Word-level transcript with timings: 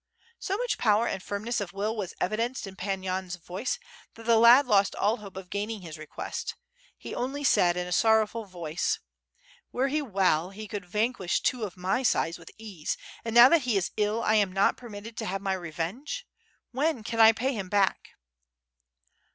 So 0.39 0.57
much 0.57 0.79
power 0.79 1.07
and 1.07 1.21
firmness 1.21 1.61
of 1.61 1.73
will 1.73 1.95
was 1.95 2.15
evidenced 2.19 2.65
in 2.65 2.75
Pan 2.75 3.03
Yan's 3.03 3.35
vodce 3.37 3.77
that 4.15 4.23
the 4.23 4.37
lad 4.39 4.65
lost 4.65 4.95
all 4.95 5.17
hope 5.17 5.37
of 5.37 5.51
gaining 5.51 5.81
his 5.81 5.99
request; 5.99 6.55
he 6.97 7.13
only 7.13 7.43
said, 7.43 7.77
in 7.77 7.85
a 7.85 7.91
sorrowful 7.91 8.45
voice: 8.45 8.97
"Were 9.71 9.89
he 9.89 10.01
well, 10.01 10.49
he 10.49 10.67
could 10.67 10.85
vanquish 10.87 11.41
two 11.41 11.65
of 11.65 11.77
my 11.77 12.01
size 12.01 12.39
with 12.39 12.49
ease, 12.57 12.97
and 13.23 13.35
now 13.35 13.47
that 13.49 13.61
he 13.61 13.77
is 13.77 13.91
ill, 13.95 14.23
I 14.23 14.33
am 14.33 14.51
not 14.51 14.75
permitted 14.75 15.15
to 15.17 15.25
have 15.27 15.39
my 15.39 15.53
revenge— 15.53 16.25
when 16.71 17.03
can 17.03 17.19
I 17.19 17.31
pay 17.31 17.53
him 17.53 17.69
back?" 17.69 18.13